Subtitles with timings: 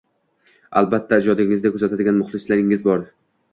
[0.81, 3.09] Albatta, ijodingizni kuzatadigan muxlislaringiz bor